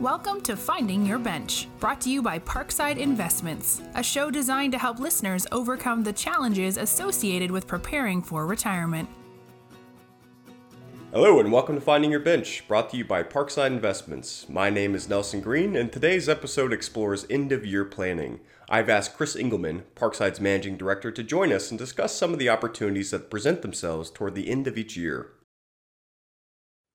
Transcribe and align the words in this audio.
Welcome 0.00 0.42
to 0.42 0.56
Finding 0.56 1.06
Your 1.06 1.18
Bench, 1.18 1.68
brought 1.80 2.02
to 2.02 2.10
you 2.10 2.20
by 2.20 2.38
Parkside 2.38 2.98
Investments, 2.98 3.80
a 3.94 4.02
show 4.02 4.30
designed 4.30 4.72
to 4.72 4.78
help 4.78 4.98
listeners 4.98 5.46
overcome 5.52 6.02
the 6.02 6.12
challenges 6.12 6.76
associated 6.76 7.50
with 7.50 7.66
preparing 7.66 8.20
for 8.20 8.46
retirement. 8.46 9.08
Hello, 11.14 11.40
and 11.40 11.50
welcome 11.50 11.76
to 11.76 11.80
Finding 11.80 12.10
Your 12.10 12.20
Bench, 12.20 12.68
brought 12.68 12.90
to 12.90 12.98
you 12.98 13.06
by 13.06 13.22
Parkside 13.22 13.68
Investments. 13.68 14.46
My 14.50 14.68
name 14.68 14.94
is 14.94 15.08
Nelson 15.08 15.40
Greene, 15.40 15.74
and 15.74 15.90
today's 15.90 16.28
episode 16.28 16.74
explores 16.74 17.24
end 17.30 17.50
of 17.50 17.64
year 17.64 17.86
planning. 17.86 18.40
I've 18.68 18.90
asked 18.90 19.16
Chris 19.16 19.34
Engelman, 19.34 19.84
Parkside's 19.94 20.42
managing 20.42 20.76
director, 20.76 21.10
to 21.10 21.22
join 21.22 21.54
us 21.54 21.70
and 21.70 21.78
discuss 21.78 22.14
some 22.14 22.34
of 22.34 22.38
the 22.38 22.50
opportunities 22.50 23.12
that 23.12 23.30
present 23.30 23.62
themselves 23.62 24.10
toward 24.10 24.34
the 24.34 24.50
end 24.50 24.66
of 24.66 24.76
each 24.76 24.94
year. 24.94 25.30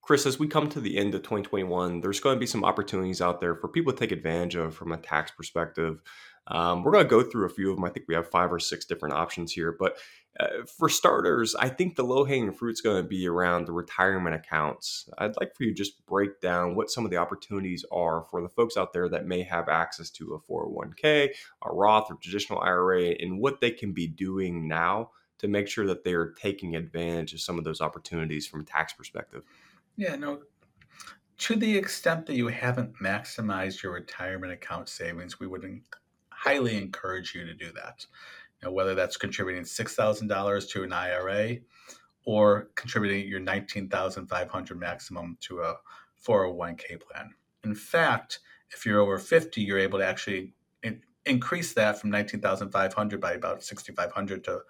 Chris, 0.02 0.26
as 0.26 0.38
we 0.38 0.48
come 0.48 0.68
to 0.68 0.80
the 0.80 0.98
end 0.98 1.14
of 1.14 1.22
2021, 1.22 2.00
there's 2.00 2.18
going 2.18 2.34
to 2.34 2.40
be 2.40 2.46
some 2.46 2.64
opportunities 2.64 3.22
out 3.22 3.40
there 3.40 3.54
for 3.54 3.68
people 3.68 3.92
to 3.92 3.98
take 3.98 4.10
advantage 4.10 4.56
of 4.56 4.74
from 4.74 4.90
a 4.90 4.96
tax 4.96 5.30
perspective. 5.30 6.02
Um, 6.48 6.82
we're 6.82 6.90
going 6.90 7.04
to 7.04 7.10
go 7.10 7.22
through 7.22 7.46
a 7.46 7.50
few 7.50 7.70
of 7.70 7.76
them. 7.76 7.84
I 7.84 7.90
think 7.90 8.06
we 8.08 8.16
have 8.16 8.28
five 8.28 8.52
or 8.52 8.58
six 8.58 8.84
different 8.84 9.14
options 9.14 9.52
here. 9.52 9.76
But 9.78 9.96
uh, 10.40 10.64
for 10.66 10.88
starters, 10.88 11.54
I 11.54 11.68
think 11.68 11.94
the 11.94 12.02
low 12.02 12.24
hanging 12.24 12.52
fruit 12.52 12.72
is 12.72 12.80
going 12.80 13.00
to 13.00 13.08
be 13.08 13.28
around 13.28 13.66
the 13.66 13.72
retirement 13.72 14.34
accounts. 14.34 15.08
I'd 15.18 15.36
like 15.38 15.54
for 15.54 15.62
you 15.62 15.70
to 15.70 15.76
just 15.76 16.04
break 16.04 16.40
down 16.40 16.74
what 16.74 16.90
some 16.90 17.04
of 17.04 17.12
the 17.12 17.18
opportunities 17.18 17.84
are 17.92 18.24
for 18.28 18.42
the 18.42 18.48
folks 18.48 18.76
out 18.76 18.92
there 18.92 19.08
that 19.08 19.26
may 19.26 19.44
have 19.44 19.68
access 19.68 20.10
to 20.10 20.34
a 20.34 20.40
401k, 20.40 21.28
a 21.62 21.72
Roth, 21.72 22.10
or 22.10 22.16
traditional 22.16 22.58
IRA, 22.58 23.10
and 23.20 23.38
what 23.38 23.60
they 23.60 23.70
can 23.70 23.92
be 23.92 24.08
doing 24.08 24.66
now 24.66 25.10
to 25.38 25.48
make 25.48 25.68
sure 25.68 25.86
that 25.86 26.02
they're 26.02 26.32
taking 26.32 26.74
advantage 26.74 27.34
of 27.34 27.40
some 27.40 27.58
of 27.58 27.64
those 27.64 27.80
opportunities 27.80 28.46
from 28.46 28.60
a 28.60 28.64
tax 28.64 28.92
perspective. 28.92 29.42
Yeah, 29.96 30.16
no. 30.16 30.40
To 31.38 31.56
the 31.56 31.76
extent 31.76 32.26
that 32.26 32.34
you 32.34 32.48
haven't 32.48 32.94
maximized 33.02 33.82
your 33.82 33.92
retirement 33.92 34.52
account 34.52 34.88
savings, 34.88 35.40
we 35.40 35.46
would 35.46 35.80
highly 36.30 36.76
encourage 36.76 37.34
you 37.34 37.44
to 37.44 37.54
do 37.54 37.72
that. 37.72 38.06
You 38.60 38.68
know, 38.68 38.72
whether 38.72 38.94
that's 38.94 39.16
contributing 39.16 39.64
six 39.64 39.94
thousand 39.94 40.28
dollars 40.28 40.66
to 40.68 40.84
an 40.84 40.92
IRA 40.92 41.56
or 42.24 42.70
contributing 42.76 43.28
your 43.28 43.40
nineteen 43.40 43.88
thousand 43.88 44.28
five 44.28 44.48
hundred 44.48 44.78
maximum 44.78 45.36
to 45.42 45.60
a 45.60 45.76
four 46.16 46.44
hundred 46.44 46.56
one 46.56 46.76
k 46.76 46.96
plan. 46.96 47.34
In 47.64 47.74
fact, 47.74 48.38
if 48.70 48.86
you're 48.86 49.00
over 49.00 49.18
fifty, 49.18 49.62
you're 49.62 49.78
able 49.78 49.98
to 49.98 50.06
actually 50.06 50.54
in- 50.82 51.02
increase 51.26 51.74
that 51.74 52.00
from 52.00 52.10
nineteen 52.10 52.40
thousand 52.40 52.70
five 52.70 52.94
hundred 52.94 53.20
by 53.20 53.32
about 53.32 53.62
sixty 53.64 53.92
five 53.92 54.12
hundred 54.12 54.44
to 54.44 54.60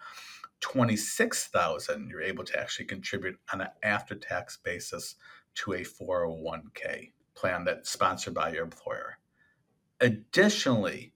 26,000 0.63 2.09
you're 2.09 2.23
able 2.23 2.45
to 2.45 2.59
actually 2.59 2.87
contribute 2.87 3.39
on 3.53 3.61
an 3.61 3.69
after 3.83 4.15
tax 4.15 4.57
basis 4.57 5.17
to 5.55 5.75
a 5.75 5.81
401k 5.81 7.13
plan 7.35 7.65
that's 7.65 7.91
sponsored 7.91 8.33
by 8.33 8.53
your 8.53 8.65
employer. 8.65 9.19
Additionally, 10.01 11.13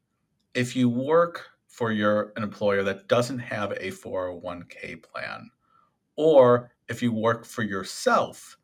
if 0.52 0.77
you 0.77 0.89
work 0.89 1.47
for 1.69 1.92
your 1.92 2.33
an 2.36 2.42
employer 2.42 2.83
that 2.83 3.08
doesn't 3.08 3.39
have 3.39 3.72
a 3.72 3.91
401k 3.91 5.02
plan 5.02 5.50
or 6.17 6.72
if 6.89 7.02
you 7.02 7.12
work 7.12 7.44
for 7.44 7.62
yourself, 7.62 8.56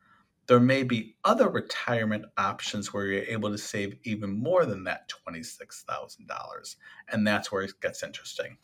there 0.46 0.60
may 0.60 0.82
be 0.82 1.16
other 1.24 1.48
retirement 1.48 2.24
options 2.36 2.92
where 2.92 3.06
you're 3.06 3.24
able 3.24 3.50
to 3.50 3.58
save 3.58 3.96
even 4.02 4.30
more 4.30 4.66
than 4.66 4.84
that 4.84 5.10
$26,000. 5.28 6.76
And 7.10 7.26
that's 7.26 7.52
where 7.52 7.62
it 7.62 7.80
gets 7.80 8.02
interesting. 8.02 8.56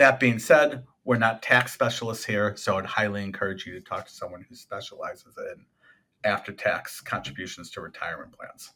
That 0.00 0.18
being 0.18 0.38
said, 0.38 0.84
we're 1.04 1.18
not 1.18 1.42
tax 1.42 1.74
specialists 1.74 2.24
here, 2.24 2.56
so 2.56 2.78
I'd 2.78 2.86
highly 2.86 3.22
encourage 3.22 3.66
you 3.66 3.74
to 3.74 3.82
talk 3.82 4.06
to 4.06 4.10
someone 4.10 4.42
who 4.48 4.54
specializes 4.54 5.36
in 5.36 5.66
after 6.24 6.52
tax 6.52 7.02
contributions 7.02 7.70
to 7.72 7.82
retirement 7.82 8.32
plans. 8.32 8.72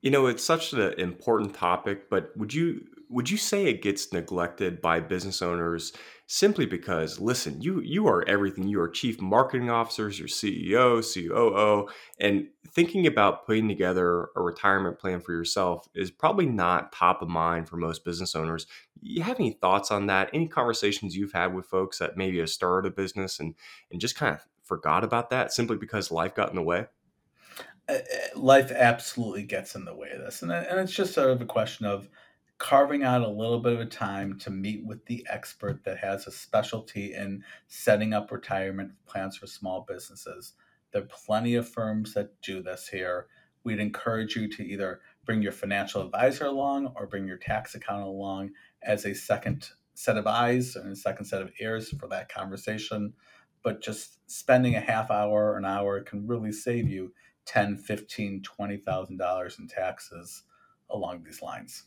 You 0.00 0.12
know, 0.12 0.28
it's 0.28 0.44
such 0.44 0.72
an 0.72 0.92
important 0.92 1.54
topic, 1.54 2.08
but 2.08 2.30
would 2.36 2.54
you 2.54 2.86
would 3.10 3.28
you 3.28 3.36
say 3.36 3.66
it 3.66 3.82
gets 3.82 4.12
neglected 4.12 4.80
by 4.80 5.00
business 5.00 5.42
owners 5.42 5.92
simply 6.26 6.66
because 6.66 7.20
listen, 7.20 7.60
you 7.60 7.80
you 7.80 8.06
are 8.06 8.26
everything. 8.28 8.68
You 8.68 8.80
are 8.80 8.88
chief 8.88 9.20
marketing 9.20 9.70
officers, 9.70 10.18
your 10.18 10.28
CEO, 10.28 11.02
COO, 11.02 11.88
and 12.18 12.48
thinking 12.68 13.06
about 13.06 13.46
putting 13.46 13.68
together 13.68 14.28
a 14.36 14.40
retirement 14.40 14.98
plan 14.98 15.20
for 15.20 15.32
yourself 15.32 15.88
is 15.94 16.10
probably 16.10 16.46
not 16.46 16.92
top 16.92 17.22
of 17.22 17.28
mind 17.28 17.68
for 17.68 17.76
most 17.76 18.04
business 18.04 18.34
owners. 18.34 18.66
You 19.00 19.22
have 19.22 19.38
any 19.38 19.52
thoughts 19.52 19.90
on 19.90 20.06
that? 20.06 20.30
Any 20.32 20.48
conversations 20.48 21.16
you've 21.16 21.32
had 21.32 21.54
with 21.54 21.66
folks 21.66 21.98
that 21.98 22.16
maybe 22.16 22.38
have 22.38 22.50
started 22.50 22.88
a 22.88 22.94
business 22.94 23.40
and 23.40 23.54
and 23.90 24.00
just 24.00 24.16
kind 24.16 24.34
of 24.34 24.46
forgot 24.62 25.04
about 25.04 25.30
that 25.30 25.52
simply 25.52 25.76
because 25.76 26.10
life 26.10 26.34
got 26.34 26.50
in 26.50 26.56
the 26.56 26.62
way? 26.62 26.86
Uh, 27.86 27.92
uh, 27.92 28.38
life 28.38 28.70
absolutely 28.70 29.42
gets 29.42 29.74
in 29.74 29.84
the 29.84 29.94
way 29.94 30.08
of 30.10 30.20
this, 30.20 30.40
and 30.40 30.50
and 30.50 30.80
it's 30.80 30.92
just 30.92 31.12
sort 31.12 31.30
of 31.30 31.42
a 31.42 31.46
question 31.46 31.84
of 31.84 32.08
carving 32.64 33.02
out 33.02 33.20
a 33.20 33.28
little 33.28 33.58
bit 33.60 33.74
of 33.74 33.80
a 33.80 33.84
time 33.84 34.38
to 34.38 34.50
meet 34.50 34.82
with 34.86 35.04
the 35.04 35.22
expert 35.28 35.84
that 35.84 35.98
has 35.98 36.26
a 36.26 36.30
specialty 36.30 37.12
in 37.12 37.44
setting 37.68 38.14
up 38.14 38.32
retirement 38.32 38.90
plans 39.04 39.36
for 39.36 39.46
small 39.46 39.84
businesses. 39.86 40.54
There 40.90 41.02
are 41.02 41.04
plenty 41.26 41.56
of 41.56 41.68
firms 41.68 42.14
that 42.14 42.40
do 42.40 42.62
this 42.62 42.88
here. 42.88 43.26
We'd 43.64 43.80
encourage 43.80 44.34
you 44.34 44.48
to 44.48 44.64
either 44.64 45.02
bring 45.26 45.42
your 45.42 45.52
financial 45.52 46.00
advisor 46.00 46.46
along 46.46 46.94
or 46.96 47.06
bring 47.06 47.26
your 47.26 47.36
tax 47.36 47.74
accountant 47.74 48.08
along 48.08 48.52
as 48.82 49.04
a 49.04 49.14
second 49.14 49.68
set 49.92 50.16
of 50.16 50.26
eyes 50.26 50.74
and 50.74 50.90
a 50.90 50.96
second 50.96 51.26
set 51.26 51.42
of 51.42 51.52
ears 51.60 51.90
for 52.00 52.08
that 52.08 52.30
conversation. 52.32 53.12
But 53.62 53.82
just 53.82 54.20
spending 54.26 54.74
a 54.74 54.80
half 54.80 55.10
hour 55.10 55.52
or 55.52 55.58
an 55.58 55.66
hour 55.66 56.00
can 56.00 56.26
really 56.26 56.52
save 56.52 56.88
you 56.88 57.12
10, 57.44 57.76
15, 57.76 58.40
20,000 58.40 59.18
dollars 59.18 59.58
in 59.58 59.68
taxes 59.68 60.44
along 60.88 61.24
these 61.24 61.42
lines. 61.42 61.84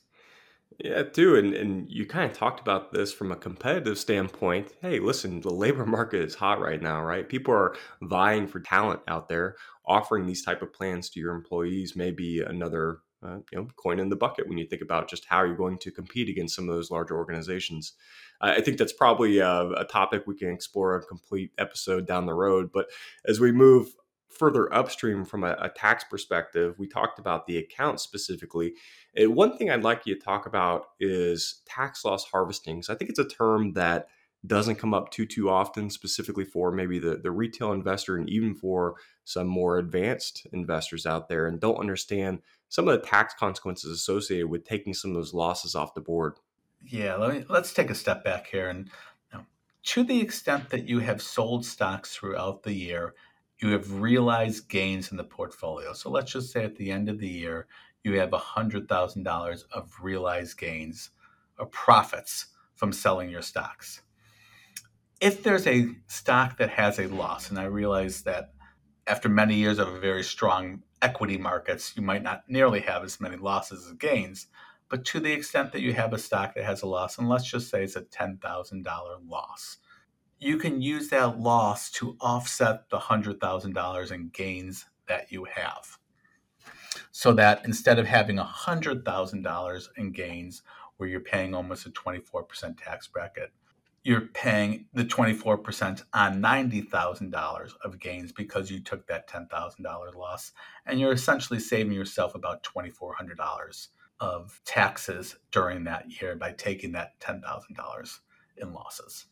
Yeah, 0.79 1.03
too. 1.03 1.35
And, 1.35 1.53
and 1.53 1.91
you 1.91 2.05
kind 2.05 2.29
of 2.29 2.37
talked 2.37 2.59
about 2.59 2.91
this 2.91 3.11
from 3.11 3.31
a 3.31 3.35
competitive 3.35 3.97
standpoint. 3.97 4.73
Hey, 4.81 4.99
listen, 4.99 5.41
the 5.41 5.49
labor 5.49 5.85
market 5.87 6.21
is 6.21 6.35
hot 6.35 6.61
right 6.61 6.81
now, 6.81 7.01
right? 7.01 7.27
People 7.27 7.53
are 7.53 7.75
vying 8.01 8.47
for 8.47 8.59
talent 8.59 9.01
out 9.07 9.27
there. 9.27 9.55
Offering 9.85 10.27
these 10.27 10.43
type 10.43 10.61
of 10.61 10.73
plans 10.73 11.09
to 11.11 11.19
your 11.19 11.33
employees 11.33 11.95
may 11.95 12.11
be 12.11 12.41
another 12.41 12.99
uh, 13.23 13.37
you 13.51 13.57
know 13.57 13.67
coin 13.77 13.99
in 13.99 14.09
the 14.09 14.15
bucket 14.15 14.47
when 14.47 14.59
you 14.59 14.67
think 14.67 14.81
about 14.81 15.09
just 15.09 15.25
how 15.25 15.43
you're 15.43 15.55
going 15.55 15.79
to 15.79 15.89
compete 15.89 16.29
against 16.29 16.55
some 16.55 16.69
of 16.69 16.75
those 16.75 16.91
larger 16.91 17.15
organizations. 17.15 17.93
I 18.41 18.61
think 18.61 18.77
that's 18.77 18.93
probably 18.93 19.39
a, 19.39 19.69
a 19.71 19.85
topic 19.85 20.23
we 20.27 20.37
can 20.37 20.49
explore 20.49 20.95
a 20.95 21.03
complete 21.03 21.51
episode 21.57 22.05
down 22.05 22.27
the 22.27 22.35
road. 22.35 22.69
But 22.71 22.87
as 23.25 23.39
we 23.39 23.51
move 23.51 23.87
further 24.29 24.71
upstream 24.73 25.25
from 25.25 25.43
a, 25.43 25.55
a, 25.59 25.69
tax 25.69 26.03
perspective, 26.03 26.75
we 26.77 26.87
talked 26.87 27.17
about 27.19 27.47
the 27.47 27.57
account 27.57 27.99
specifically. 27.99 28.73
And 29.15 29.35
one 29.35 29.57
thing 29.57 29.69
I'd 29.69 29.83
like 29.83 30.05
you 30.05 30.15
to 30.15 30.21
talk 30.21 30.45
about 30.45 30.87
is 30.99 31.61
tax 31.65 32.03
loss 32.03 32.25
harvesting. 32.25 32.83
So 32.83 32.93
I 32.93 32.97
think 32.97 33.09
it's 33.09 33.19
a 33.19 33.27
term 33.27 33.73
that 33.73 34.07
doesn't 34.45 34.75
come 34.75 34.93
up 34.93 35.09
too 35.11 35.25
too 35.25 35.49
often, 35.49 35.89
specifically 35.89 36.45
for 36.45 36.71
maybe 36.71 36.99
the, 36.99 37.17
the 37.17 37.31
retail 37.31 37.71
investor 37.71 38.15
and 38.15 38.29
even 38.29 38.53
for 38.53 38.95
some 39.23 39.47
more 39.47 39.77
advanced 39.77 40.45
investors 40.53 41.05
out 41.05 41.27
there 41.27 41.47
and 41.47 41.59
don't 41.59 41.79
understand 41.79 42.39
some 42.69 42.87
of 42.87 42.99
the 42.99 43.05
tax 43.05 43.33
consequences 43.33 43.91
associated 43.91 44.47
with 44.47 44.65
taking 44.65 44.93
some 44.93 45.11
of 45.11 45.15
those 45.15 45.33
losses 45.33 45.73
off 45.73 45.93
the 45.93 46.01
board. 46.01 46.33
Yeah, 46.85 47.15
let 47.15 47.33
me 47.33 47.45
let's 47.49 47.73
take 47.73 47.89
a 47.89 47.95
step 47.95 48.23
back 48.23 48.47
here 48.47 48.69
and 48.69 48.89
you 49.31 49.39
know, 49.39 49.45
to 49.83 50.03
the 50.03 50.21
extent 50.21 50.69
that 50.69 50.87
you 50.87 50.99
have 50.99 51.21
sold 51.21 51.65
stocks 51.65 52.15
throughout 52.15 52.63
the 52.63 52.73
year 52.73 53.15
you 53.59 53.69
have 53.71 53.99
realized 53.99 54.69
gains 54.69 55.11
in 55.11 55.17
the 55.17 55.23
portfolio. 55.23 55.93
So 55.93 56.09
let's 56.09 56.31
just 56.31 56.51
say 56.51 56.63
at 56.63 56.75
the 56.75 56.91
end 56.91 57.09
of 57.09 57.19
the 57.19 57.27
year, 57.27 57.67
you 58.03 58.19
have 58.19 58.29
$100,000 58.29 59.63
of 59.71 59.93
realized 60.01 60.57
gains 60.57 61.09
or 61.57 61.65
profits 61.65 62.47
from 62.75 62.93
selling 62.93 63.29
your 63.29 63.41
stocks. 63.41 64.01
If 65.19 65.41
there's 65.41 65.65
a 65.65 65.89
stock 66.05 66.57
that 66.57 66.69
has 66.69 66.99
a 66.99 67.07
loss, 67.07 67.49
and 67.49 67.57
I 67.57 67.63
realize 67.63 68.21
that 68.23 68.53
after 69.07 69.29
many 69.29 69.55
years 69.55 69.79
of 69.79 69.99
very 69.99 70.23
strong 70.23 70.83
equity 71.01 71.37
markets, 71.37 71.93
you 71.95 72.03
might 72.03 72.21
not 72.23 72.43
nearly 72.47 72.81
have 72.81 73.03
as 73.03 73.19
many 73.19 73.37
losses 73.37 73.87
as 73.87 73.93
gains, 73.93 74.47
but 74.89 75.03
to 75.05 75.19
the 75.19 75.31
extent 75.31 75.71
that 75.71 75.81
you 75.81 75.93
have 75.93 76.13
a 76.13 76.19
stock 76.19 76.53
that 76.53 76.63
has 76.63 76.83
a 76.83 76.87
loss, 76.87 77.17
and 77.17 77.27
let's 77.27 77.49
just 77.49 77.69
say 77.69 77.83
it's 77.83 77.95
a 77.95 78.01
$10,000 78.01 78.85
loss, 79.27 79.77
you 80.39 80.57
can 80.57 80.81
use 80.81 81.09
that 81.09 81.39
loss 81.39 81.89
to 81.91 82.15
offset 82.21 82.89
the 82.89 82.99
$100,000 82.99 84.11
in 84.11 84.29
gains 84.29 84.85
that 85.07 85.31
you 85.31 85.45
have. 85.45 85.97
So 87.11 87.33
that 87.33 87.65
instead 87.65 87.99
of 87.99 88.05
having 88.05 88.37
$100,000 88.37 89.87
in 89.97 90.11
gains, 90.11 90.61
where 90.97 91.09
you're 91.09 91.19
paying 91.19 91.53
almost 91.53 91.85
a 91.85 91.89
24% 91.91 92.77
tax 92.77 93.07
bracket, 93.07 93.51
you're 94.03 94.21
paying 94.21 94.85
the 94.93 95.03
24% 95.03 96.03
on 96.13 96.41
$90,000 96.41 97.69
of 97.83 97.99
gains 97.99 98.31
because 98.31 98.71
you 98.71 98.79
took 98.79 99.05
that 99.07 99.29
$10,000 99.29 100.15
loss. 100.15 100.53
And 100.85 100.99
you're 100.99 101.11
essentially 101.11 101.59
saving 101.59 101.93
yourself 101.93 102.35
about 102.35 102.63
$2,400 102.63 103.87
of 104.19 104.61
taxes 104.65 105.35
during 105.51 105.83
that 105.83 106.21
year 106.21 106.35
by 106.35 106.53
taking 106.53 106.93
that 106.93 107.19
$10,000 107.19 108.19
in 108.57 108.73
losses. 108.73 109.25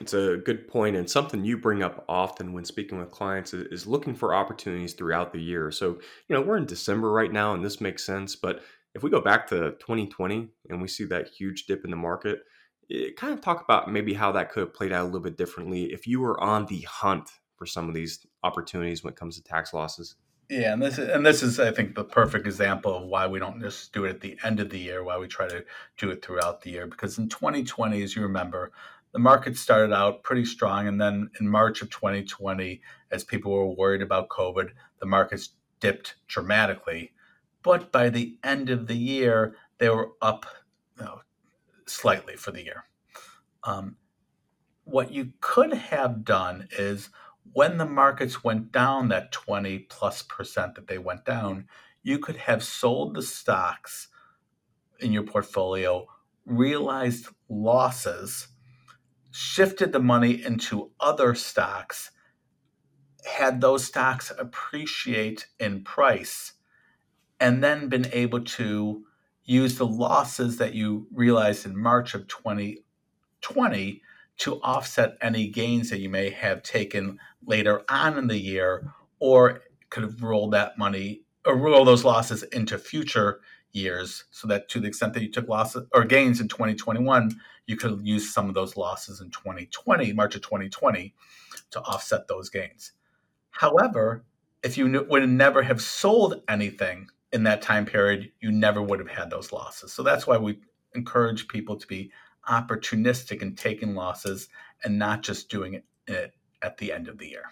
It's 0.00 0.14
a 0.14 0.36
good 0.36 0.68
point 0.68 0.96
and 0.96 1.08
something 1.08 1.44
you 1.44 1.56
bring 1.56 1.82
up 1.82 2.04
often 2.08 2.52
when 2.52 2.64
speaking 2.64 2.98
with 2.98 3.10
clients 3.10 3.54
is, 3.54 3.86
looking 3.86 4.14
for 4.14 4.34
opportunities 4.34 4.94
throughout 4.94 5.32
the 5.32 5.40
year. 5.40 5.70
So, 5.70 5.98
you 6.28 6.34
know, 6.34 6.42
we're 6.42 6.56
in 6.56 6.66
December 6.66 7.10
right 7.10 7.32
now 7.32 7.54
and 7.54 7.64
this 7.64 7.80
makes 7.80 8.04
sense, 8.04 8.34
but 8.34 8.62
if 8.94 9.02
we 9.02 9.10
go 9.10 9.20
back 9.20 9.46
to 9.48 9.72
2020 9.78 10.48
and 10.70 10.82
we 10.82 10.88
see 10.88 11.04
that 11.04 11.28
huge 11.28 11.66
dip 11.66 11.84
in 11.84 11.90
the 11.90 11.96
market, 11.96 12.40
it, 12.88 13.16
kind 13.16 13.32
of 13.32 13.40
talk 13.40 13.62
about 13.62 13.90
maybe 13.90 14.14
how 14.14 14.32
that 14.32 14.50
could 14.50 14.60
have 14.60 14.74
played 14.74 14.92
out 14.92 15.02
a 15.02 15.04
little 15.04 15.20
bit 15.20 15.36
differently 15.36 15.92
if 15.92 16.06
you 16.06 16.20
were 16.20 16.40
on 16.40 16.66
the 16.66 16.80
hunt 16.82 17.30
for 17.56 17.66
some 17.66 17.88
of 17.88 17.94
these 17.94 18.26
opportunities 18.42 19.02
when 19.02 19.12
it 19.12 19.18
comes 19.18 19.36
to 19.36 19.42
tax 19.42 19.72
losses. 19.72 20.16
Yeah, 20.48 20.72
and 20.72 20.80
this 20.80 20.96
is 20.96 21.08
and 21.08 21.26
this 21.26 21.42
is 21.42 21.58
I 21.58 21.72
think 21.72 21.96
the 21.96 22.04
perfect 22.04 22.46
example 22.46 22.96
of 22.96 23.08
why 23.08 23.26
we 23.26 23.40
don't 23.40 23.60
just 23.60 23.92
do 23.92 24.04
it 24.04 24.10
at 24.10 24.20
the 24.20 24.38
end 24.44 24.60
of 24.60 24.70
the 24.70 24.78
year, 24.78 25.02
why 25.02 25.18
we 25.18 25.26
try 25.26 25.48
to 25.48 25.64
do 25.98 26.10
it 26.10 26.24
throughout 26.24 26.60
the 26.60 26.70
year. 26.70 26.86
Because 26.86 27.18
in 27.18 27.28
2020, 27.28 28.00
as 28.02 28.14
you 28.14 28.22
remember, 28.22 28.70
the 29.16 29.22
market 29.22 29.56
started 29.56 29.94
out 29.94 30.24
pretty 30.24 30.44
strong, 30.44 30.86
and 30.86 31.00
then 31.00 31.30
in 31.40 31.48
March 31.48 31.80
of 31.80 31.88
2020, 31.88 32.82
as 33.10 33.24
people 33.24 33.50
were 33.50 33.64
worried 33.66 34.02
about 34.02 34.28
COVID, 34.28 34.72
the 35.00 35.06
markets 35.06 35.52
dipped 35.80 36.16
dramatically. 36.28 37.12
But 37.62 37.90
by 37.90 38.10
the 38.10 38.36
end 38.44 38.68
of 38.68 38.88
the 38.88 38.94
year, 38.94 39.56
they 39.78 39.88
were 39.88 40.10
up 40.20 40.44
you 40.98 41.06
know, 41.06 41.22
slightly 41.86 42.36
for 42.36 42.50
the 42.50 42.62
year. 42.62 42.84
Um, 43.64 43.96
what 44.84 45.12
you 45.12 45.32
could 45.40 45.72
have 45.72 46.22
done 46.22 46.68
is 46.78 47.08
when 47.54 47.78
the 47.78 47.86
markets 47.86 48.44
went 48.44 48.70
down 48.70 49.08
that 49.08 49.32
20 49.32 49.78
plus 49.78 50.20
percent 50.20 50.74
that 50.74 50.88
they 50.88 50.98
went 50.98 51.24
down, 51.24 51.68
you 52.02 52.18
could 52.18 52.36
have 52.36 52.62
sold 52.62 53.14
the 53.14 53.22
stocks 53.22 54.08
in 55.00 55.10
your 55.10 55.22
portfolio, 55.22 56.06
realized 56.44 57.28
losses, 57.48 58.48
shifted 59.36 59.92
the 59.92 60.00
money 60.00 60.42
into 60.42 60.90
other 60.98 61.34
stocks, 61.34 62.10
had 63.26 63.60
those 63.60 63.84
stocks 63.84 64.32
appreciate 64.38 65.46
in 65.60 65.84
price, 65.84 66.54
and 67.38 67.62
then 67.62 67.88
been 67.88 68.08
able 68.12 68.40
to 68.40 69.04
use 69.44 69.76
the 69.76 69.86
losses 69.86 70.56
that 70.56 70.74
you 70.74 71.06
realized 71.12 71.66
in 71.66 71.76
March 71.76 72.14
of 72.14 72.26
2020 72.28 74.02
to 74.38 74.60
offset 74.62 75.18
any 75.20 75.48
gains 75.48 75.90
that 75.90 76.00
you 76.00 76.08
may 76.08 76.30
have 76.30 76.62
taken 76.62 77.18
later 77.44 77.82
on 77.90 78.16
in 78.16 78.28
the 78.28 78.38
year, 78.38 78.90
or 79.20 79.60
could 79.90 80.02
have 80.02 80.22
rolled 80.22 80.52
that 80.52 80.78
money 80.78 81.20
or 81.44 81.56
roll 81.56 81.84
those 81.84 82.04
losses 82.04 82.42
into 82.44 82.78
future 82.78 83.40
years 83.72 84.24
so 84.30 84.48
that 84.48 84.68
to 84.70 84.80
the 84.80 84.88
extent 84.88 85.12
that 85.12 85.22
you 85.22 85.30
took 85.30 85.46
losses 85.46 85.86
or 85.92 86.04
gains 86.04 86.40
in 86.40 86.48
2021, 86.48 87.38
you 87.66 87.76
could 87.76 88.00
use 88.06 88.32
some 88.32 88.48
of 88.48 88.54
those 88.54 88.76
losses 88.76 89.20
in 89.20 89.30
2020, 89.30 90.12
March 90.12 90.34
of 90.34 90.42
2020, 90.42 91.14
to 91.70 91.80
offset 91.80 92.28
those 92.28 92.48
gains. 92.48 92.92
However, 93.50 94.24
if 94.62 94.78
you 94.78 95.06
would 95.08 95.28
never 95.28 95.62
have 95.62 95.80
sold 95.80 96.42
anything 96.48 97.08
in 97.32 97.44
that 97.44 97.62
time 97.62 97.86
period, 97.86 98.30
you 98.40 98.52
never 98.52 98.80
would 98.80 98.98
have 98.98 99.08
had 99.08 99.30
those 99.30 99.52
losses. 99.52 99.92
So 99.92 100.02
that's 100.02 100.26
why 100.26 100.38
we 100.38 100.60
encourage 100.94 101.48
people 101.48 101.76
to 101.76 101.86
be 101.86 102.10
opportunistic 102.48 103.42
in 103.42 103.56
taking 103.56 103.94
losses 103.94 104.48
and 104.84 104.98
not 104.98 105.22
just 105.22 105.48
doing 105.48 105.82
it 106.06 106.32
at 106.62 106.78
the 106.78 106.92
end 106.92 107.08
of 107.08 107.18
the 107.18 107.28
year. 107.28 107.44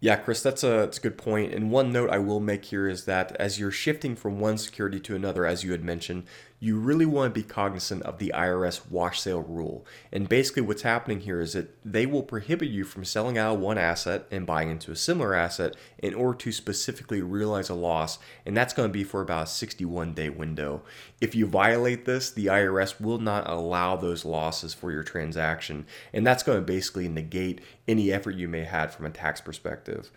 Yeah, 0.00 0.16
Chris, 0.16 0.42
that's 0.42 0.64
a, 0.64 0.68
that's 0.68 0.98
a 0.98 1.02
good 1.02 1.18
point. 1.18 1.52
And 1.52 1.70
one 1.70 1.92
note 1.92 2.08
I 2.08 2.18
will 2.18 2.40
make 2.40 2.64
here 2.64 2.88
is 2.88 3.04
that 3.04 3.36
as 3.36 3.60
you're 3.60 3.70
shifting 3.70 4.16
from 4.16 4.40
one 4.40 4.56
security 4.56 4.98
to 5.00 5.14
another, 5.14 5.44
as 5.44 5.62
you 5.62 5.72
had 5.72 5.84
mentioned, 5.84 6.24
you 6.62 6.78
really 6.78 7.06
want 7.06 7.32
to 7.32 7.40
be 7.40 7.46
cognizant 7.46 8.02
of 8.02 8.18
the 8.18 8.32
IRS 8.36 8.82
wash 8.90 9.18
sale 9.18 9.40
rule. 9.40 9.86
And 10.12 10.28
basically, 10.28 10.60
what's 10.60 10.82
happening 10.82 11.20
here 11.20 11.40
is 11.40 11.54
that 11.54 11.74
they 11.82 12.04
will 12.04 12.22
prohibit 12.22 12.68
you 12.68 12.84
from 12.84 13.02
selling 13.02 13.38
out 13.38 13.58
one 13.58 13.78
asset 13.78 14.26
and 14.30 14.46
buying 14.46 14.70
into 14.70 14.92
a 14.92 14.96
similar 14.96 15.34
asset 15.34 15.74
in 15.98 16.12
order 16.14 16.36
to 16.36 16.52
specifically 16.52 17.22
realize 17.22 17.70
a 17.70 17.74
loss. 17.74 18.18
And 18.44 18.54
that's 18.54 18.74
going 18.74 18.90
to 18.90 18.92
be 18.92 19.04
for 19.04 19.22
about 19.22 19.44
a 19.44 19.50
61 19.50 20.12
day 20.12 20.28
window. 20.28 20.82
If 21.18 21.34
you 21.34 21.46
violate 21.46 22.04
this, 22.04 22.30
the 22.30 22.46
IRS 22.46 23.00
will 23.00 23.18
not 23.18 23.48
allow 23.48 23.96
those 23.96 24.26
losses 24.26 24.74
for 24.74 24.92
your 24.92 25.02
transaction. 25.02 25.86
And 26.12 26.26
that's 26.26 26.42
going 26.42 26.58
to 26.58 26.64
basically 26.64 27.08
negate 27.08 27.62
any 27.88 28.12
effort 28.12 28.34
you 28.34 28.48
may 28.48 28.60
have 28.60 28.68
had 28.68 28.94
from 28.94 29.06
a 29.06 29.10
tax 29.10 29.40
perspective. 29.40 30.10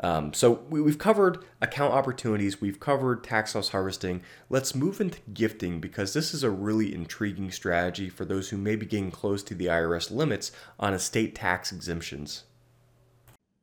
Um, 0.00 0.32
so 0.32 0.64
we, 0.70 0.80
have 0.84 0.98
covered 0.98 1.44
account 1.60 1.92
opportunities, 1.92 2.60
we've 2.60 2.78
covered 2.78 3.24
tax 3.24 3.54
loss 3.54 3.70
harvesting. 3.70 4.22
Let's 4.48 4.74
move 4.74 5.00
into 5.00 5.18
gifting 5.32 5.80
because 5.80 6.12
this 6.12 6.32
is 6.32 6.44
a 6.44 6.50
really 6.50 6.94
intriguing 6.94 7.50
strategy 7.50 8.08
for 8.08 8.24
those 8.24 8.50
who 8.50 8.56
may 8.56 8.76
be 8.76 8.86
getting 8.86 9.10
close 9.10 9.42
to 9.44 9.54
the 9.54 9.66
IRS 9.66 10.10
limits 10.10 10.52
on 10.78 10.94
estate 10.94 11.34
tax 11.34 11.72
exemptions. 11.72 12.44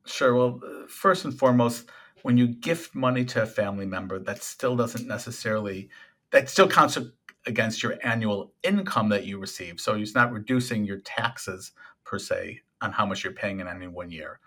Sure. 0.04 0.34
Well, 0.34 0.60
first 0.88 1.24
and 1.24 1.36
foremost, 1.36 1.88
when 2.22 2.36
you 2.36 2.48
gift 2.48 2.94
money 2.94 3.24
to 3.26 3.42
a 3.42 3.46
family 3.46 3.86
member, 3.86 4.18
that 4.18 4.42
still 4.42 4.76
doesn't 4.76 5.06
necessarily 5.06 5.88
that 6.32 6.50
still 6.50 6.68
counts 6.68 6.98
against 7.46 7.82
your 7.82 7.96
annual 8.02 8.52
income 8.62 9.08
that 9.08 9.24
you 9.24 9.38
receive. 9.38 9.80
So 9.80 9.94
it's 9.94 10.14
not 10.14 10.32
reducing 10.32 10.84
your 10.84 10.98
taxes 10.98 11.72
per 12.04 12.18
se 12.18 12.60
on 12.82 12.92
how 12.92 13.06
much 13.06 13.24
you're 13.24 13.32
paying 13.32 13.60
in 13.60 13.68
any 13.68 13.86
one 13.86 14.10
year. 14.10 14.40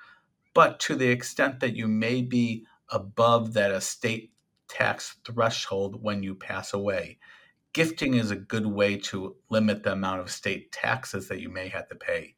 But 0.54 0.80
to 0.82 0.96
the 0.96 1.08
extent 1.08 1.60
that 1.60 1.76
you 1.76 1.88
may 1.88 2.22
be 2.22 2.66
above 2.90 3.54
that 3.54 3.72
estate 3.72 4.32
tax 4.68 5.18
threshold 5.26 6.02
when 6.02 6.24
you 6.24 6.36
pass 6.36 6.74
away, 6.74 7.20
gifting 7.74 8.16
is 8.16 8.32
a 8.32 8.36
good 8.36 8.66
way 8.66 8.98
to 8.98 9.36
limit 9.50 9.84
the 9.84 9.92
amount 9.92 10.22
of 10.22 10.32
state 10.32 10.72
taxes 10.72 11.28
that 11.28 11.40
you 11.40 11.50
may 11.50 11.68
have 11.70 11.88
to 11.90 11.96
pay 11.96 12.36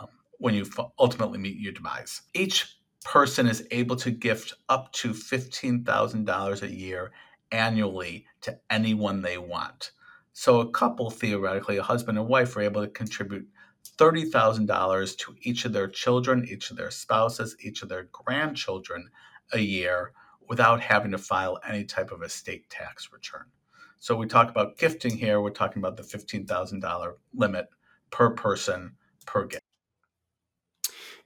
um, 0.00 0.08
when 0.38 0.54
you 0.54 0.66
ultimately 0.98 1.38
meet 1.38 1.58
your 1.58 1.72
demise. 1.72 2.22
Each 2.34 2.78
person 3.04 3.46
is 3.46 3.66
able 3.70 3.96
to 3.96 4.10
gift 4.10 4.54
up 4.68 4.92
to 4.92 5.10
$15,000 5.10 6.62
a 6.62 6.74
year 6.74 7.12
annually 7.50 8.26
to 8.42 8.58
anyone 8.70 9.22
they 9.22 9.38
want. 9.38 9.92
So, 10.32 10.60
a 10.60 10.70
couple, 10.70 11.10
theoretically, 11.10 11.78
a 11.78 11.82
husband 11.82 12.18
and 12.18 12.28
wife, 12.28 12.56
are 12.56 12.60
able 12.60 12.82
to 12.82 12.88
contribute 12.88 13.48
$30,000 13.98 15.18
to 15.18 15.34
each 15.42 15.64
of 15.64 15.72
their 15.72 15.88
children, 15.88 16.46
each 16.48 16.70
of 16.70 16.76
their 16.76 16.90
spouses, 16.90 17.56
each 17.60 17.82
of 17.82 17.88
their 17.88 18.08
grandchildren 18.12 19.10
a 19.52 19.58
year 19.58 20.12
without 20.48 20.80
having 20.80 21.10
to 21.10 21.18
file 21.18 21.58
any 21.68 21.84
type 21.84 22.10
of 22.10 22.22
estate 22.22 22.68
tax 22.70 23.12
return. 23.12 23.44
So 23.98 24.16
we 24.16 24.26
talk 24.26 24.48
about 24.50 24.78
gifting 24.78 25.16
here, 25.16 25.40
we're 25.40 25.50
talking 25.50 25.82
about 25.82 25.96
the 25.96 26.04
$15,000 26.04 27.12
limit 27.34 27.66
per 28.10 28.30
person 28.30 28.92
per 29.26 29.46
gift. 29.46 29.57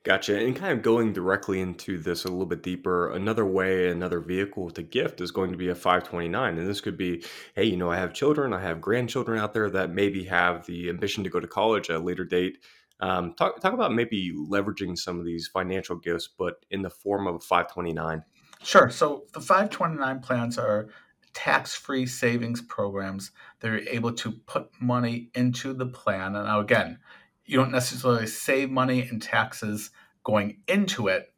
Gotcha. 0.04 0.37
And 0.37 0.56
kind 0.56 0.72
of 0.72 0.82
going 0.82 1.12
directly 1.12 1.60
into 1.60 1.96
this 1.96 2.25
a 2.25 2.28
little 2.28 2.46
bit 2.46 2.62
deeper, 2.62 3.12
another 3.12 3.46
way, 3.46 3.88
another 3.88 4.19
vehicle 4.19 4.69
to 4.70 4.82
gift 4.82 5.21
is 5.21 5.30
going 5.30 5.52
to 5.52 5.56
be 5.56 5.68
a 5.68 5.76
529. 5.76 6.59
And 6.59 6.68
this 6.68 6.80
could 6.80 6.97
be, 6.97 7.25
hey, 7.54 7.64
you 7.64 7.76
know, 7.76 7.88
I 7.88 7.97
have 7.97 8.12
children, 8.12 8.52
I 8.52 8.61
have 8.61 8.80
grandchildren 8.80 9.38
out 9.38 9.52
there 9.52 9.71
that 9.71 9.90
maybe 9.90 10.25
have 10.25 10.66
the 10.66 10.88
ambition 10.88 11.23
to 11.23 11.30
go 11.30 11.38
to 11.38 11.47
college 11.47 11.88
at 11.88 11.97
a 11.97 12.00
later 12.00 12.25
date. 12.25 12.59
Um, 12.99 13.35
talk, 13.35 13.61
talk 13.61 13.75
about 13.75 13.94
maybe 13.94 14.32
leveraging 14.32 14.99
some 14.99 15.21
of 15.21 15.25
these 15.25 15.47
financial 15.47 15.97
gifts, 15.97 16.28
but 16.37 16.64
in 16.71 16.82
the 16.82 16.90
form 16.90 17.28
of 17.28 17.37
a 17.37 17.40
529. 17.40 18.25
Sure. 18.64 18.90
So 18.90 19.25
the 19.32 19.40
529 19.40 20.21
plans 20.21 20.59
are 20.59 20.88
tax 21.32 21.75
free 21.75 22.06
savings 22.06 22.61
programs 22.61 23.30
that 23.61 23.71
are 23.71 23.88
able 23.88 24.12
to 24.12 24.32
put 24.32 24.68
money 24.80 25.30
into 25.35 25.73
the 25.73 25.87
plan. 25.87 26.35
And 26.37 26.47
now, 26.47 26.61
again, 26.61 26.99
you 27.44 27.58
don't 27.58 27.72
necessarily 27.72 28.26
save 28.26 28.70
money 28.70 29.08
in 29.11 29.20
taxes 29.20 29.90
going 30.25 30.61
into 30.68 31.08
it 31.08 31.32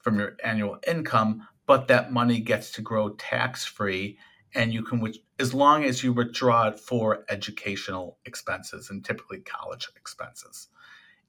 from 0.00 0.18
your 0.18 0.36
annual 0.44 0.78
income, 0.86 1.46
but 1.66 1.88
that 1.88 2.12
money 2.12 2.40
gets 2.40 2.72
to 2.72 2.82
grow 2.82 3.10
tax 3.10 3.64
free. 3.64 4.18
And 4.54 4.72
you 4.72 4.82
can, 4.82 5.12
as 5.38 5.52
long 5.52 5.84
as 5.84 6.02
you 6.02 6.12
withdraw 6.12 6.68
it 6.68 6.80
for 6.80 7.24
educational 7.28 8.18
expenses 8.24 8.90
and 8.90 9.04
typically 9.04 9.40
college 9.40 9.88
expenses. 9.96 10.68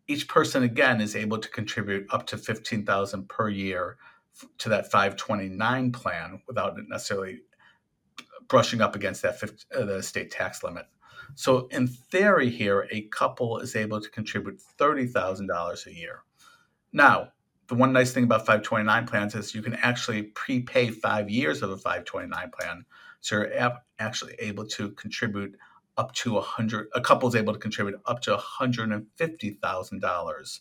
Each 0.07 0.27
person, 0.27 0.63
again, 0.63 1.01
is 1.01 1.15
able 1.15 1.37
to 1.37 1.49
contribute 1.49 2.07
up 2.09 2.25
to 2.27 2.37
15000 2.37 3.29
per 3.29 3.49
year 3.49 3.97
to 4.59 4.69
that 4.69 4.89
529 4.89 5.91
plan 5.91 6.41
without 6.47 6.75
necessarily 6.87 7.41
brushing 8.47 8.81
up 8.81 8.95
against 8.95 9.21
that 9.21 9.39
50, 9.39 9.65
uh, 9.75 9.85
the 9.85 10.03
state 10.03 10.31
tax 10.31 10.63
limit. 10.63 10.85
So, 11.35 11.67
in 11.67 11.87
theory, 11.87 12.49
here, 12.49 12.87
a 12.91 13.03
couple 13.03 13.59
is 13.59 13.75
able 13.75 14.01
to 14.01 14.09
contribute 14.09 14.59
$30,000 14.79 15.85
a 15.85 15.93
year. 15.93 16.23
Now, 16.91 17.33
the 17.67 17.75
one 17.75 17.93
nice 17.93 18.11
thing 18.11 18.23
about 18.23 18.41
529 18.41 19.05
plans 19.07 19.35
is 19.35 19.53
you 19.53 19.61
can 19.61 19.75
actually 19.75 20.23
prepay 20.23 20.89
five 20.89 21.29
years 21.29 21.61
of 21.61 21.69
a 21.71 21.77
529 21.77 22.51
plan. 22.51 22.83
So, 23.21 23.35
you're 23.35 23.53
actually 23.99 24.33
able 24.39 24.65
to 24.67 24.89
contribute 24.91 25.55
up 25.97 26.13
to 26.13 26.37
a 26.37 26.41
hundred. 26.41 26.87
A 26.95 27.01
couple 27.01 27.27
is 27.29 27.35
able 27.35 27.53
to 27.53 27.59
contribute 27.59 27.99
up 28.05 28.21
to 28.21 28.35
$150,000 28.35 30.59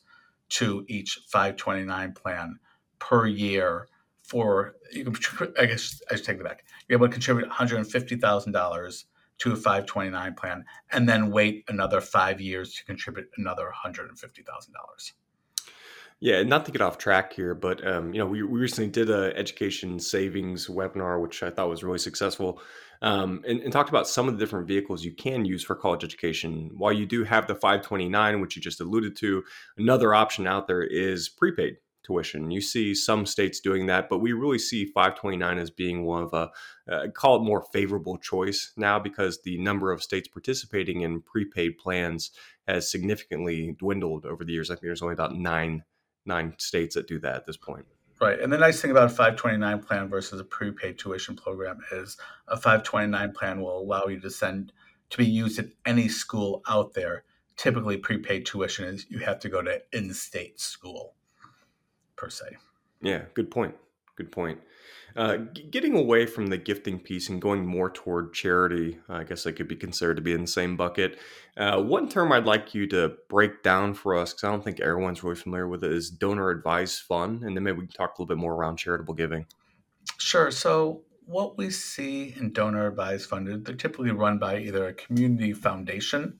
to 0.48 0.84
each 0.88 1.20
529 1.28 2.12
plan 2.12 2.58
per 2.98 3.26
year 3.26 3.86
for 4.28 4.74
you 4.92 5.04
can 5.04 5.54
I 5.58 5.66
guess 5.66 6.00
I 6.10 6.16
should 6.16 6.24
take 6.24 6.38
it 6.38 6.44
back. 6.44 6.64
You're 6.86 6.98
able 6.98 7.08
to 7.08 7.12
contribute 7.12 7.48
$150,000 7.48 9.04
to 9.38 9.52
a 9.52 9.56
529 9.56 10.34
plan 10.34 10.64
and 10.92 11.08
then 11.08 11.30
wait 11.30 11.64
another 11.68 12.00
five 12.00 12.40
years 12.40 12.74
to 12.74 12.84
contribute 12.84 13.28
another 13.36 13.70
$150,000. 13.84 15.12
Yeah, 16.20 16.42
not 16.42 16.66
to 16.66 16.72
get 16.72 16.80
off 16.80 16.98
track 16.98 17.32
here, 17.32 17.54
but 17.54 17.86
um, 17.86 18.12
you 18.12 18.18
know, 18.18 18.26
we, 18.26 18.42
we 18.42 18.58
recently 18.58 18.90
did 18.90 19.08
a 19.08 19.36
education 19.36 20.00
savings 20.00 20.66
webinar, 20.66 21.22
which 21.22 21.44
I 21.44 21.50
thought 21.50 21.68
was 21.68 21.84
really 21.84 21.98
successful, 21.98 22.60
um, 23.02 23.44
and, 23.46 23.60
and, 23.60 23.72
talked 23.72 23.88
about 23.88 24.08
some 24.08 24.26
of 24.26 24.34
the 24.34 24.40
different 24.40 24.66
vehicles 24.66 25.04
you 25.04 25.12
can 25.12 25.44
use 25.44 25.62
for 25.62 25.76
college 25.76 26.02
education. 26.02 26.72
While 26.76 26.92
you 26.92 27.06
do 27.06 27.22
have 27.22 27.46
the 27.46 27.54
529, 27.54 28.40
which 28.40 28.56
you 28.56 28.62
just 28.62 28.80
alluded 28.80 29.14
to, 29.18 29.44
another 29.76 30.12
option 30.12 30.48
out 30.48 30.66
there 30.66 30.82
is 30.82 31.28
prepaid 31.28 31.76
tuition. 32.08 32.50
You 32.50 32.60
see 32.60 32.94
some 32.94 33.26
states 33.26 33.60
doing 33.60 33.86
that, 33.86 34.08
but 34.08 34.18
we 34.18 34.32
really 34.32 34.58
see 34.58 34.86
529 34.86 35.58
as 35.58 35.70
being 35.70 36.04
one 36.04 36.22
of 36.22 36.32
a 36.32 36.50
uh, 36.90 37.08
call 37.14 37.36
it 37.36 37.44
more 37.44 37.62
favorable 37.72 38.16
choice 38.16 38.72
now 38.76 38.98
because 38.98 39.42
the 39.42 39.58
number 39.58 39.92
of 39.92 40.02
states 40.02 40.26
participating 40.26 41.02
in 41.02 41.20
prepaid 41.20 41.76
plans 41.76 42.30
has 42.66 42.90
significantly 42.90 43.76
dwindled 43.78 44.24
over 44.24 44.42
the 44.42 44.52
years. 44.52 44.70
I 44.70 44.74
think 44.74 44.84
there's 44.84 45.02
only 45.02 45.12
about 45.12 45.36
nine 45.36 45.84
nine 46.24 46.54
states 46.58 46.94
that 46.94 47.06
do 47.06 47.18
that 47.20 47.36
at 47.36 47.46
this 47.46 47.56
point. 47.56 47.86
Right. 48.20 48.40
And 48.40 48.52
the 48.52 48.58
nice 48.58 48.80
thing 48.80 48.90
about 48.90 49.06
a 49.06 49.08
529 49.10 49.80
plan 49.80 50.08
versus 50.08 50.40
a 50.40 50.44
prepaid 50.44 50.98
tuition 50.98 51.36
program 51.36 51.78
is 51.92 52.16
a 52.48 52.56
529 52.56 53.32
plan 53.32 53.60
will 53.60 53.78
allow 53.78 54.06
you 54.06 54.18
to 54.20 54.30
send 54.30 54.72
to 55.10 55.18
be 55.18 55.26
used 55.26 55.58
at 55.58 55.66
any 55.86 56.08
school 56.08 56.62
out 56.68 56.94
there. 56.94 57.24
Typically, 57.56 57.96
prepaid 57.96 58.44
tuition 58.44 58.84
is 58.86 59.06
you 59.08 59.18
have 59.18 59.38
to 59.40 59.48
go 59.48 59.62
to 59.62 59.80
in 59.92 60.12
state 60.12 60.60
school 60.60 61.14
per 62.18 62.28
se. 62.28 62.56
Yeah, 63.00 63.22
good 63.34 63.50
point. 63.50 63.74
Good 64.16 64.32
point. 64.32 64.60
Uh, 65.16 65.36
getting 65.70 65.96
away 65.96 66.26
from 66.26 66.48
the 66.48 66.58
gifting 66.58 66.98
piece 66.98 67.28
and 67.28 67.40
going 67.40 67.64
more 67.64 67.90
toward 67.90 68.34
charity, 68.34 68.98
I 69.08 69.24
guess 69.24 69.44
that 69.44 69.54
could 69.54 69.68
be 69.68 69.76
considered 69.76 70.16
to 70.16 70.22
be 70.22 70.32
in 70.32 70.42
the 70.42 70.46
same 70.46 70.76
bucket. 70.76 71.18
Uh, 71.56 71.80
one 71.82 72.08
term 72.08 72.30
I'd 72.30 72.44
like 72.44 72.74
you 72.74 72.86
to 72.88 73.14
break 73.28 73.62
down 73.62 73.94
for 73.94 74.16
us, 74.16 74.32
because 74.32 74.44
I 74.44 74.50
don't 74.50 74.62
think 74.62 74.80
everyone's 74.80 75.22
really 75.22 75.36
familiar 75.36 75.66
with 75.66 75.82
it, 75.82 75.92
is 75.92 76.10
donor 76.10 76.50
advised 76.50 77.00
fund. 77.02 77.42
And 77.42 77.56
then 77.56 77.64
maybe 77.64 77.78
we 77.78 77.86
can 77.86 77.94
talk 77.94 78.18
a 78.18 78.22
little 78.22 78.34
bit 78.34 78.40
more 78.40 78.54
around 78.54 78.76
charitable 78.76 79.14
giving. 79.14 79.46
Sure. 80.18 80.50
So, 80.50 81.02
what 81.26 81.58
we 81.58 81.70
see 81.70 82.34
in 82.38 82.52
donor 82.52 82.86
advised 82.86 83.28
fund, 83.28 83.64
they're 83.64 83.74
typically 83.74 84.10
run 84.10 84.38
by 84.38 84.58
either 84.58 84.86
a 84.86 84.94
community 84.94 85.52
foundation 85.52 86.38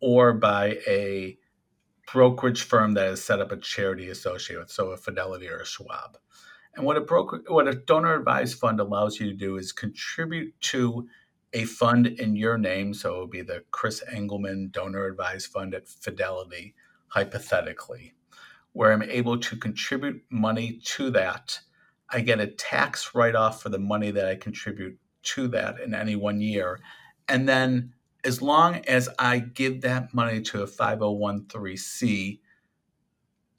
or 0.00 0.32
by 0.32 0.78
a 0.86 1.38
brokerage 2.12 2.62
firm 2.62 2.94
that 2.94 3.06
has 3.06 3.24
set 3.24 3.40
up 3.40 3.52
a 3.52 3.56
charity 3.56 4.08
associated 4.08 4.60
with, 4.60 4.70
so 4.70 4.90
a 4.90 4.96
Fidelity 4.96 5.48
or 5.48 5.58
a 5.58 5.66
Schwab. 5.66 6.18
And 6.74 6.84
what 6.84 6.96
a 6.96 7.00
broker, 7.00 7.42
what 7.48 7.68
a 7.68 7.74
donor 7.74 8.14
advised 8.14 8.58
fund 8.58 8.80
allows 8.80 9.20
you 9.20 9.26
to 9.26 9.36
do 9.36 9.56
is 9.56 9.72
contribute 9.72 10.54
to 10.60 11.08
a 11.52 11.64
fund 11.64 12.06
in 12.06 12.36
your 12.36 12.56
name. 12.56 12.94
So 12.94 13.16
it 13.16 13.20
would 13.20 13.30
be 13.30 13.42
the 13.42 13.64
Chris 13.70 14.02
Engelman 14.10 14.70
Donor 14.70 15.06
Advised 15.06 15.52
Fund 15.52 15.74
at 15.74 15.88
Fidelity, 15.88 16.74
hypothetically, 17.08 18.14
where 18.72 18.92
I'm 18.92 19.02
able 19.02 19.38
to 19.38 19.56
contribute 19.56 20.22
money 20.30 20.80
to 20.84 21.10
that. 21.10 21.60
I 22.08 22.20
get 22.20 22.40
a 22.40 22.46
tax 22.46 23.14
write 23.14 23.34
off 23.34 23.62
for 23.62 23.68
the 23.68 23.78
money 23.78 24.10
that 24.10 24.26
I 24.26 24.34
contribute 24.34 24.98
to 25.24 25.48
that 25.48 25.80
in 25.80 25.94
any 25.94 26.16
one 26.16 26.40
year. 26.40 26.80
And 27.28 27.48
then 27.48 27.92
as 28.24 28.40
long 28.40 28.76
as 28.86 29.08
I 29.18 29.38
give 29.38 29.80
that 29.82 30.14
money 30.14 30.40
to 30.42 30.62
a 30.62 30.66
5013C 30.66 32.40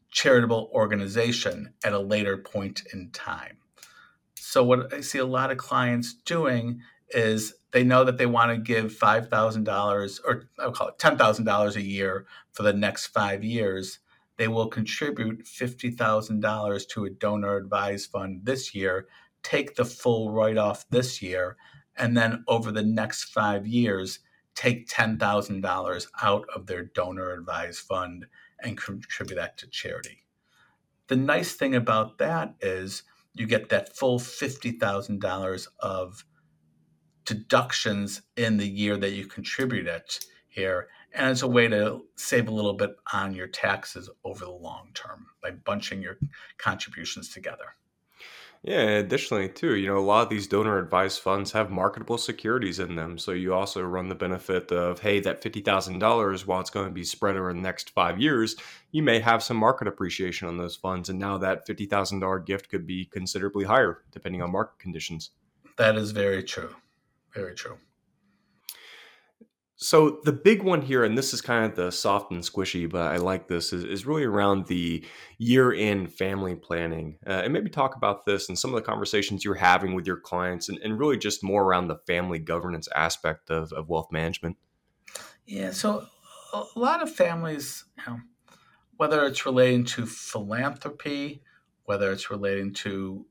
charitable 0.09 0.69
organization 0.73 1.73
at 1.83 1.93
a 1.93 1.99
later 1.99 2.37
point 2.37 2.83
in 2.93 3.09
time. 3.11 3.57
So, 4.35 4.63
what 4.63 4.93
I 4.93 5.01
see 5.01 5.17
a 5.17 5.25
lot 5.25 5.51
of 5.51 5.57
clients 5.57 6.13
doing 6.13 6.81
is 7.09 7.55
they 7.71 7.83
know 7.83 8.03
that 8.03 8.17
they 8.17 8.27
want 8.27 8.51
to 8.51 8.57
give 8.57 8.93
$5,000 8.93 10.19
or 10.25 10.49
I'll 10.59 10.71
call 10.71 10.89
it 10.89 10.99
$10,000 10.99 11.75
a 11.75 11.81
year 11.81 12.25
for 12.51 12.63
the 12.63 12.73
next 12.73 13.07
five 13.07 13.43
years. 13.43 13.99
They 14.37 14.47
will 14.47 14.67
contribute 14.67 15.45
$50,000 15.45 16.87
to 16.89 17.05
a 17.05 17.09
donor 17.09 17.57
advised 17.57 18.11
fund 18.11 18.41
this 18.43 18.73
year, 18.73 19.07
take 19.41 19.75
the 19.75 19.85
full 19.85 20.31
write 20.31 20.57
off 20.57 20.87
this 20.89 21.21
year, 21.21 21.57
and 21.95 22.15
then 22.15 22.43
over 22.47 22.71
the 22.71 22.83
next 22.83 23.25
five 23.25 23.67
years, 23.67 24.19
take 24.55 24.87
$10,000 24.87 26.07
out 26.21 26.45
of 26.55 26.65
their 26.67 26.83
donor 26.83 27.31
advised 27.33 27.79
fund 27.79 28.25
and 28.61 28.77
contribute 28.77 29.35
that 29.35 29.57
to 29.57 29.67
charity. 29.67 30.25
The 31.07 31.15
nice 31.15 31.53
thing 31.53 31.75
about 31.75 32.17
that 32.19 32.55
is 32.61 33.03
you 33.33 33.45
get 33.45 33.69
that 33.69 33.95
full 33.95 34.19
$50,000 34.19 35.67
of 35.79 36.25
deductions 37.25 38.21
in 38.35 38.57
the 38.57 38.67
year 38.67 38.97
that 38.97 39.11
you 39.11 39.25
contribute 39.25 39.87
it 39.87 40.25
here. 40.47 40.87
And 41.13 41.31
it's 41.31 41.41
a 41.41 41.47
way 41.47 41.67
to 41.67 42.01
save 42.15 42.47
a 42.47 42.53
little 42.53 42.73
bit 42.73 42.95
on 43.11 43.33
your 43.33 43.47
taxes 43.47 44.09
over 44.23 44.45
the 44.45 44.51
long 44.51 44.89
term 44.93 45.27
by 45.41 45.51
bunching 45.51 46.01
your 46.01 46.17
contributions 46.57 47.29
together. 47.29 47.75
Yeah, 48.65 48.79
additionally, 48.79 49.49
too, 49.49 49.75
you 49.75 49.87
know, 49.87 49.97
a 49.97 49.99
lot 49.99 50.23
of 50.23 50.29
these 50.29 50.47
donor 50.47 50.77
advised 50.77 51.19
funds 51.19 51.51
have 51.51 51.69
marketable 51.69 52.17
securities 52.17 52.79
in 52.79 52.95
them. 52.95 53.17
So 53.17 53.33
you 53.33 53.53
also 53.53 53.81
run 53.81 54.07
the 54.07 54.15
benefit 54.15 54.71
of, 54.71 55.01
hey, 55.01 55.19
that 55.19 55.41
$50,000, 55.41 56.45
while 56.45 56.61
it's 56.61 56.69
going 56.69 56.85
to 56.85 56.93
be 56.93 57.03
spread 57.03 57.35
over 57.35 57.51
the 57.51 57.59
next 57.59 57.89
five 57.89 58.21
years, 58.21 58.55
you 58.91 59.03
may 59.03 59.19
have 59.19 59.43
some 59.43 59.57
market 59.57 59.89
appreciation 59.89 60.47
on 60.47 60.57
those 60.57 60.77
funds. 60.77 61.09
And 61.09 61.19
now 61.19 61.37
that 61.39 61.67
$50,000 61.67 62.45
gift 62.45 62.69
could 62.69 62.87
be 62.87 63.03
considerably 63.03 63.65
higher 63.65 64.03
depending 64.13 64.41
on 64.41 64.53
market 64.53 64.79
conditions. 64.79 65.31
That 65.77 65.97
is 65.97 66.11
very 66.11 66.41
true. 66.41 66.73
Very 67.33 67.55
true. 67.55 67.77
So 69.75 70.19
the 70.23 70.31
big 70.31 70.61
one 70.61 70.81
here, 70.81 71.03
and 71.03 71.17
this 71.17 71.33
is 71.33 71.41
kind 71.41 71.65
of 71.65 71.75
the 71.75 71.91
soft 71.91 72.31
and 72.31 72.43
squishy, 72.43 72.89
but 72.89 73.11
I 73.11 73.17
like 73.17 73.47
this, 73.47 73.73
is, 73.73 73.83
is 73.83 74.05
really 74.05 74.23
around 74.23 74.67
the 74.67 75.03
year-end 75.39 76.13
family 76.13 76.55
planning. 76.55 77.17
Uh, 77.25 77.41
and 77.43 77.51
maybe 77.51 77.69
talk 77.69 77.95
about 77.95 78.25
this 78.25 78.49
and 78.49 78.57
some 78.57 78.71
of 78.71 78.75
the 78.75 78.85
conversations 78.85 79.43
you're 79.43 79.55
having 79.55 79.95
with 79.95 80.05
your 80.05 80.19
clients 80.19 80.69
and, 80.69 80.77
and 80.83 80.99
really 80.99 81.17
just 81.17 81.43
more 81.43 81.63
around 81.63 81.87
the 81.87 81.97
family 82.05 82.37
governance 82.37 82.87
aspect 82.95 83.49
of, 83.49 83.73
of 83.73 83.89
wealth 83.89 84.11
management. 84.11 84.57
Yeah, 85.47 85.71
so 85.71 86.05
a 86.53 86.63
lot 86.75 87.01
of 87.01 87.11
families, 87.11 87.83
you 87.97 88.03
know, 88.07 88.19
whether 88.97 89.25
it's 89.25 89.45
relating 89.45 89.85
to 89.85 90.05
philanthropy, 90.05 91.41
whether 91.85 92.11
it's 92.11 92.29
relating 92.29 92.73
to 92.73 93.25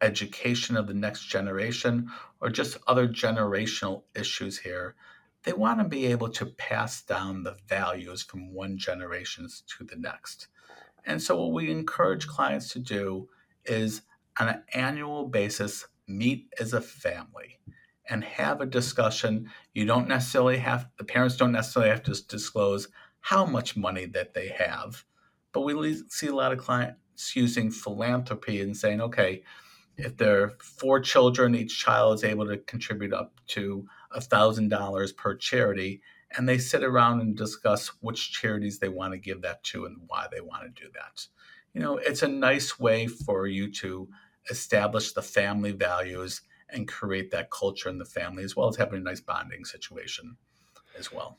education 0.00 0.76
of 0.76 0.86
the 0.86 0.94
next 0.94 1.26
generation, 1.26 2.08
or 2.40 2.48
just 2.48 2.78
other 2.86 3.08
generational 3.08 4.04
issues 4.14 4.56
here– 4.56 4.94
they 5.48 5.54
want 5.54 5.78
to 5.78 5.84
be 5.84 6.04
able 6.04 6.28
to 6.28 6.44
pass 6.44 7.00
down 7.00 7.42
the 7.42 7.56
values 7.66 8.22
from 8.22 8.52
one 8.52 8.76
generation 8.76 9.48
to 9.66 9.82
the 9.82 9.96
next. 9.96 10.48
And 11.06 11.22
so, 11.22 11.40
what 11.40 11.54
we 11.54 11.70
encourage 11.70 12.26
clients 12.26 12.70
to 12.74 12.78
do 12.78 13.30
is 13.64 14.02
on 14.38 14.50
an 14.50 14.62
annual 14.74 15.26
basis 15.26 15.86
meet 16.06 16.52
as 16.60 16.74
a 16.74 16.82
family 16.82 17.60
and 18.10 18.22
have 18.22 18.60
a 18.60 18.66
discussion. 18.66 19.50
You 19.72 19.86
don't 19.86 20.06
necessarily 20.06 20.58
have, 20.58 20.90
the 20.98 21.04
parents 21.04 21.38
don't 21.38 21.52
necessarily 21.52 21.92
have 21.92 22.02
to 22.02 22.22
disclose 22.26 22.88
how 23.20 23.46
much 23.46 23.74
money 23.74 24.04
that 24.04 24.34
they 24.34 24.48
have, 24.48 25.02
but 25.52 25.62
we 25.62 25.94
see 26.10 26.26
a 26.26 26.34
lot 26.34 26.52
of 26.52 26.58
clients 26.58 27.34
using 27.34 27.70
philanthropy 27.70 28.60
and 28.60 28.76
saying, 28.76 29.00
okay, 29.00 29.44
if 29.96 30.14
there 30.18 30.42
are 30.42 30.52
four 30.60 31.00
children, 31.00 31.54
each 31.54 31.78
child 31.78 32.16
is 32.16 32.24
able 32.24 32.46
to 32.48 32.58
contribute 32.58 33.14
up 33.14 33.40
to 33.46 33.88
$1,000 34.14 35.16
per 35.16 35.34
charity, 35.34 36.00
and 36.36 36.48
they 36.48 36.58
sit 36.58 36.84
around 36.84 37.20
and 37.20 37.36
discuss 37.36 37.88
which 38.00 38.32
charities 38.32 38.78
they 38.78 38.88
want 38.88 39.12
to 39.12 39.18
give 39.18 39.42
that 39.42 39.62
to 39.64 39.86
and 39.86 39.96
why 40.06 40.26
they 40.30 40.40
want 40.40 40.62
to 40.62 40.82
do 40.82 40.90
that. 40.94 41.26
You 41.72 41.80
know, 41.80 41.96
it's 41.96 42.22
a 42.22 42.28
nice 42.28 42.78
way 42.78 43.06
for 43.06 43.46
you 43.46 43.70
to 43.72 44.08
establish 44.50 45.12
the 45.12 45.22
family 45.22 45.72
values 45.72 46.42
and 46.70 46.88
create 46.88 47.30
that 47.30 47.50
culture 47.50 47.88
in 47.88 47.98
the 47.98 48.04
family, 48.04 48.44
as 48.44 48.56
well 48.56 48.68
as 48.68 48.76
having 48.76 49.00
a 49.00 49.02
nice 49.02 49.20
bonding 49.20 49.64
situation 49.64 50.36
as 50.98 51.12
well. 51.12 51.38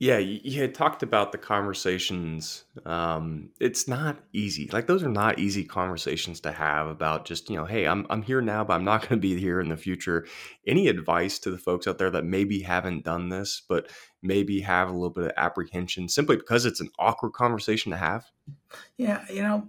Yeah, 0.00 0.18
you, 0.18 0.60
had 0.60 0.74
talked 0.74 1.04
about 1.04 1.30
the 1.30 1.38
conversations. 1.38 2.64
Um, 2.84 3.50
it's 3.60 3.86
not 3.86 4.18
easy. 4.32 4.68
Like 4.72 4.88
those 4.88 5.04
are 5.04 5.08
not 5.08 5.38
easy 5.38 5.64
conversations 5.64 6.40
to 6.40 6.52
have 6.52 6.88
about 6.88 7.24
just 7.24 7.48
you 7.48 7.56
know, 7.56 7.64
hey, 7.64 7.86
I'm 7.86 8.04
I'm 8.10 8.22
here 8.22 8.40
now, 8.40 8.64
but 8.64 8.74
I'm 8.74 8.84
not 8.84 9.02
going 9.08 9.10
to 9.10 9.16
be 9.16 9.38
here 9.38 9.60
in 9.60 9.68
the 9.68 9.76
future. 9.76 10.26
Any 10.66 10.88
advice 10.88 11.38
to 11.40 11.50
the 11.50 11.58
folks 11.58 11.86
out 11.86 11.98
there 11.98 12.10
that 12.10 12.24
maybe 12.24 12.60
haven't 12.60 13.04
done 13.04 13.28
this, 13.28 13.62
but 13.68 13.88
maybe 14.20 14.60
have 14.60 14.88
a 14.88 14.92
little 14.92 15.10
bit 15.10 15.26
of 15.26 15.32
apprehension 15.36 16.08
simply 16.08 16.36
because 16.36 16.66
it's 16.66 16.80
an 16.80 16.90
awkward 16.98 17.32
conversation 17.32 17.92
to 17.92 17.96
have? 17.96 18.24
Yeah, 18.96 19.24
you 19.30 19.42
know, 19.42 19.68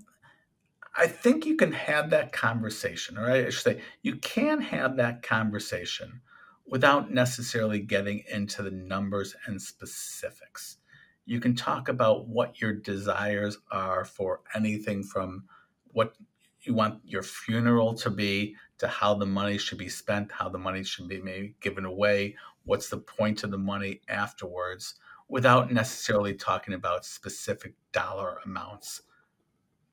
I 0.98 1.08
think 1.08 1.46
you 1.46 1.56
can 1.56 1.74
have 1.74 2.10
that 2.10 2.32
conversation, 2.32 3.18
or 3.18 3.30
I 3.30 3.50
should 3.50 3.64
say, 3.64 3.82
you 4.02 4.16
can 4.16 4.62
have 4.62 4.98
that 4.98 5.22
conversation 5.22 6.22
without 6.68 7.12
necessarily 7.12 7.80
getting 7.80 8.24
into 8.32 8.64
the 8.64 8.72
numbers 8.72 9.36
and 9.46 9.62
specifics. 9.62 10.78
You 11.26 11.40
can 11.40 11.56
talk 11.56 11.90
about 11.90 12.28
what 12.28 12.62
your 12.62 12.74
desires 12.74 13.58
are 13.72 14.06
for 14.06 14.42
anything 14.54 15.04
from 15.04 15.46
what 15.92 16.16
you 16.62 16.74
want 16.74 17.00
your 17.06 17.24
funeral 17.24 17.94
to 17.94 18.10
be, 18.10 18.56
to 18.80 18.88
how 18.88 19.14
the 19.14 19.26
money 19.26 19.58
should 19.58 19.78
be 19.78 19.90
spent, 19.90 20.32
how 20.32 20.50
the 20.50 20.58
money 20.58 20.84
should 20.84 21.08
be 21.08 21.22
maybe 21.22 21.56
given 21.62 21.86
away, 21.86 22.36
what's 22.64 22.90
the 22.90 22.98
point 22.98 23.44
of 23.44 23.52
the 23.52 23.58
money 23.58 24.02
afterwards, 24.10 24.96
without 25.28 25.72
necessarily 25.72 26.34
talking 26.34 26.74
about 26.74 27.06
specific 27.06 27.74
dollar 27.92 28.40
amounts 28.46 29.04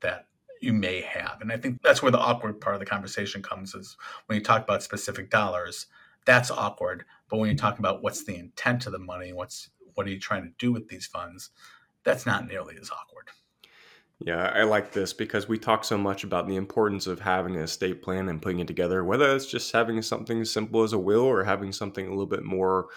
that 0.01 0.27
you 0.61 0.73
may 0.73 1.01
have. 1.01 1.39
And 1.41 1.51
I 1.51 1.57
think 1.57 1.81
that's 1.81 2.01
where 2.01 2.11
the 2.11 2.19
awkward 2.19 2.61
part 2.61 2.75
of 2.75 2.79
the 2.79 2.85
conversation 2.85 3.41
comes 3.41 3.75
is 3.75 3.97
when 4.25 4.37
you 4.37 4.43
talk 4.43 4.63
about 4.63 4.83
specific 4.83 5.29
dollars, 5.29 5.87
that's 6.25 6.51
awkward. 6.51 7.05
But 7.29 7.37
when 7.37 7.49
you 7.49 7.57
talk 7.57 7.79
about 7.79 8.03
what's 8.03 8.23
the 8.23 8.35
intent 8.35 8.85
of 8.85 8.91
the 8.91 8.99
money, 8.99 9.33
what's 9.33 9.69
what 9.95 10.07
are 10.07 10.09
you 10.09 10.19
trying 10.19 10.43
to 10.43 10.51
do 10.57 10.71
with 10.71 10.87
these 10.87 11.05
funds, 11.05 11.51
that's 12.03 12.25
not 12.25 12.47
nearly 12.47 12.75
as 12.81 12.89
awkward. 12.89 13.27
Yeah, 14.19 14.51
I 14.55 14.63
like 14.63 14.91
this 14.91 15.11
because 15.11 15.47
we 15.47 15.57
talk 15.57 15.83
so 15.83 15.97
much 15.97 16.23
about 16.23 16.47
the 16.47 16.55
importance 16.55 17.07
of 17.07 17.19
having 17.19 17.55
an 17.55 17.61
estate 17.61 18.01
plan 18.01 18.29
and 18.29 18.41
putting 18.41 18.59
it 18.59 18.67
together, 18.67 19.03
whether 19.03 19.35
it's 19.35 19.45
just 19.45 19.71
having 19.71 20.01
something 20.01 20.41
as 20.41 20.51
simple 20.51 20.83
as 20.83 20.93
a 20.93 20.99
will 20.99 21.23
or 21.23 21.43
having 21.43 21.71
something 21.71 22.05
a 22.05 22.09
little 22.09 22.25
bit 22.25 22.43
more, 22.43 22.87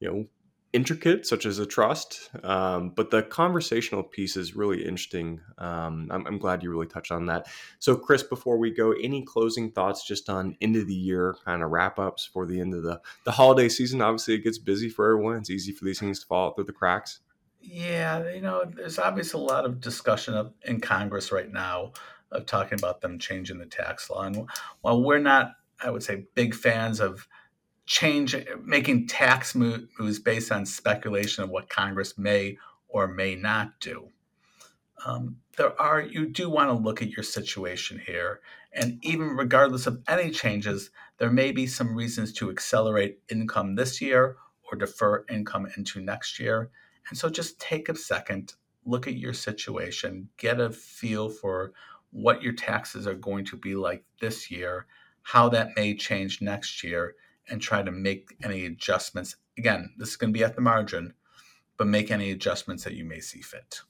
you 0.00 0.08
know, 0.08 0.26
intricate, 0.72 1.26
such 1.26 1.46
as 1.46 1.58
a 1.58 1.66
trust. 1.66 2.30
Um, 2.42 2.90
but 2.90 3.10
the 3.10 3.22
conversational 3.22 4.02
piece 4.02 4.36
is 4.36 4.54
really 4.54 4.84
interesting. 4.84 5.40
Um, 5.56 6.08
I'm, 6.10 6.26
I'm, 6.26 6.38
glad 6.38 6.62
you 6.62 6.70
really 6.70 6.86
touched 6.86 7.10
on 7.10 7.26
that. 7.26 7.46
So, 7.78 7.96
Chris, 7.96 8.22
before 8.22 8.58
we 8.58 8.70
go, 8.70 8.92
any 8.92 9.22
closing 9.22 9.70
thoughts 9.70 10.06
just 10.06 10.28
on 10.28 10.56
end 10.60 10.76
of 10.76 10.86
the 10.86 10.94
year 10.94 11.36
kind 11.44 11.62
of 11.62 11.70
wrap 11.70 11.98
ups 11.98 12.24
for 12.24 12.46
the 12.46 12.60
end 12.60 12.74
of 12.74 12.82
the 12.82 13.00
the 13.24 13.32
holiday 13.32 13.68
season? 13.68 14.02
Obviously, 14.02 14.34
it 14.34 14.44
gets 14.44 14.58
busy 14.58 14.88
for 14.88 15.10
everyone. 15.10 15.36
It's 15.36 15.50
easy 15.50 15.72
for 15.72 15.84
these 15.84 16.00
things 16.00 16.20
to 16.20 16.26
fall 16.26 16.52
through 16.52 16.64
the 16.64 16.72
cracks. 16.72 17.20
Yeah, 17.60 18.30
you 18.30 18.40
know, 18.40 18.64
there's 18.64 18.98
obviously 18.98 19.40
a 19.40 19.44
lot 19.44 19.64
of 19.64 19.80
discussion 19.80 20.52
in 20.64 20.80
Congress 20.80 21.32
right 21.32 21.50
now 21.50 21.92
of 22.30 22.46
talking 22.46 22.78
about 22.78 23.00
them 23.00 23.18
changing 23.18 23.58
the 23.58 23.66
tax 23.66 24.10
law. 24.10 24.22
And 24.22 24.48
while 24.82 25.02
we're 25.02 25.18
not, 25.18 25.52
I 25.82 25.90
would 25.90 26.02
say, 26.02 26.26
big 26.34 26.54
fans 26.54 27.00
of 27.00 27.26
change 27.88 28.36
making 28.62 29.06
tax 29.06 29.54
moves 29.54 30.18
based 30.18 30.52
on 30.52 30.66
speculation 30.66 31.42
of 31.42 31.48
what 31.48 31.70
Congress 31.70 32.18
may 32.18 32.58
or 32.86 33.08
may 33.08 33.34
not 33.34 33.80
do. 33.80 34.10
Um, 35.06 35.36
there 35.56 35.80
are 35.80 36.02
you 36.02 36.26
do 36.26 36.50
want 36.50 36.68
to 36.68 36.74
look 36.74 37.00
at 37.00 37.10
your 37.10 37.22
situation 37.22 37.98
here, 37.98 38.40
and 38.74 38.98
even 39.02 39.28
regardless 39.28 39.86
of 39.86 40.02
any 40.06 40.30
changes, 40.30 40.90
there 41.16 41.30
may 41.30 41.50
be 41.50 41.66
some 41.66 41.94
reasons 41.94 42.32
to 42.34 42.50
accelerate 42.50 43.20
income 43.30 43.74
this 43.74 44.02
year 44.02 44.36
or 44.70 44.76
defer 44.76 45.24
income 45.30 45.66
into 45.78 46.02
next 46.02 46.38
year. 46.38 46.70
And 47.08 47.16
so, 47.16 47.30
just 47.30 47.58
take 47.58 47.88
a 47.88 47.96
second, 47.96 48.52
look 48.84 49.08
at 49.08 49.16
your 49.16 49.32
situation, 49.32 50.28
get 50.36 50.60
a 50.60 50.70
feel 50.70 51.30
for 51.30 51.72
what 52.10 52.42
your 52.42 52.52
taxes 52.52 53.06
are 53.06 53.14
going 53.14 53.46
to 53.46 53.56
be 53.56 53.74
like 53.74 54.04
this 54.20 54.50
year, 54.50 54.86
how 55.22 55.48
that 55.48 55.70
may 55.76 55.94
change 55.94 56.42
next 56.42 56.84
year, 56.84 57.14
and 57.50 57.60
try 57.60 57.82
to 57.82 57.90
make 57.90 58.36
any 58.44 58.66
adjustments. 58.66 59.36
Again, 59.56 59.90
this 59.96 60.10
is 60.10 60.16
going 60.16 60.32
to 60.32 60.38
be 60.38 60.44
at 60.44 60.54
the 60.54 60.60
margin, 60.60 61.14
but 61.76 61.86
make 61.86 62.10
any 62.10 62.30
adjustments 62.30 62.84
that 62.84 62.94
you 62.94 63.04
may 63.04 63.20
see 63.20 63.40
fit. 63.40 63.80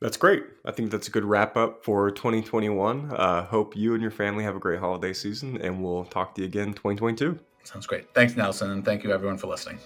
That's 0.00 0.18
great. 0.18 0.44
I 0.64 0.72
think 0.72 0.90
that's 0.90 1.08
a 1.08 1.10
good 1.10 1.24
wrap 1.24 1.56
up 1.56 1.82
for 1.82 2.10
2021. 2.10 3.12
Uh, 3.12 3.46
hope 3.46 3.74
you 3.74 3.94
and 3.94 4.02
your 4.02 4.10
family 4.10 4.44
have 4.44 4.54
a 4.54 4.60
great 4.60 4.78
holiday 4.78 5.14
season, 5.14 5.58
and 5.62 5.82
we'll 5.82 6.04
talk 6.04 6.34
to 6.34 6.42
you 6.42 6.46
again 6.46 6.74
2022. 6.74 7.38
Sounds 7.64 7.86
great. 7.86 8.12
Thanks, 8.14 8.36
Nelson, 8.36 8.70
and 8.70 8.84
thank 8.84 9.04
you 9.04 9.12
everyone 9.12 9.38
for 9.38 9.46
listening. 9.46 9.78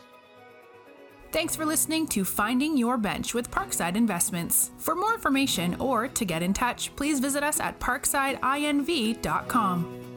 Thanks 1.33 1.55
for 1.55 1.65
listening 1.65 2.09
to 2.09 2.25
Finding 2.25 2.77
Your 2.77 2.99
Bench 2.99 3.35
with 3.35 3.53
Parkside 3.53 3.95
Investments. 3.95 4.73
For 4.79 4.97
more 4.97 5.15
information 5.15 5.77
or 5.77 6.09
to 6.09 6.25
get 6.25 6.43
in 6.43 6.53
touch, 6.53 6.91
please 6.97 7.21
visit 7.21 7.45
us 7.45 7.61
at 7.61 7.79
parksideinv.com. 7.79 10.10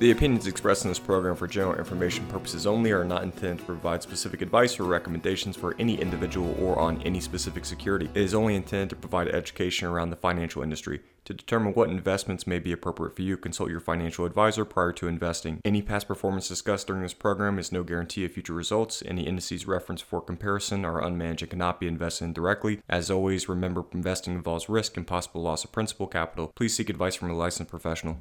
The 0.00 0.12
opinions 0.12 0.46
expressed 0.46 0.86
in 0.86 0.90
this 0.90 0.98
program 0.98 1.36
for 1.36 1.46
general 1.46 1.78
information 1.78 2.26
purposes 2.28 2.66
only 2.66 2.90
are 2.90 3.04
not 3.04 3.22
intended 3.22 3.58
to 3.58 3.64
provide 3.66 4.02
specific 4.02 4.40
advice 4.40 4.80
or 4.80 4.84
recommendations 4.84 5.58
for 5.58 5.76
any 5.78 6.00
individual 6.00 6.56
or 6.58 6.78
on 6.78 7.02
any 7.02 7.20
specific 7.20 7.66
security. 7.66 8.08
It 8.14 8.22
is 8.22 8.32
only 8.32 8.54
intended 8.54 8.88
to 8.88 8.96
provide 8.96 9.28
education 9.28 9.86
around 9.86 10.08
the 10.08 10.16
financial 10.16 10.62
industry. 10.62 11.00
To 11.26 11.34
determine 11.34 11.74
what 11.74 11.90
investments 11.90 12.46
may 12.46 12.58
be 12.58 12.72
appropriate 12.72 13.14
for 13.14 13.20
you, 13.20 13.36
consult 13.36 13.68
your 13.70 13.78
financial 13.78 14.24
advisor 14.24 14.64
prior 14.64 14.90
to 14.92 15.06
investing. 15.06 15.60
Any 15.66 15.82
past 15.82 16.08
performance 16.08 16.48
discussed 16.48 16.86
during 16.86 17.02
this 17.02 17.12
program 17.12 17.58
is 17.58 17.70
no 17.70 17.82
guarantee 17.82 18.24
of 18.24 18.32
future 18.32 18.54
results. 18.54 19.02
Any 19.04 19.26
indices 19.26 19.66
referenced 19.66 20.04
for 20.04 20.22
comparison 20.22 20.86
are 20.86 21.02
unmanaged 21.02 21.42
and 21.42 21.50
cannot 21.50 21.78
be 21.78 21.86
invested 21.86 22.24
in 22.24 22.32
directly. 22.32 22.80
As 22.88 23.10
always, 23.10 23.50
remember 23.50 23.84
investing 23.92 24.34
involves 24.34 24.70
risk 24.70 24.96
and 24.96 25.06
possible 25.06 25.42
loss 25.42 25.62
of 25.62 25.72
principal 25.72 26.06
capital. 26.06 26.52
Please 26.56 26.74
seek 26.74 26.88
advice 26.88 27.16
from 27.16 27.30
a 27.30 27.34
licensed 27.34 27.70
professional. 27.70 28.16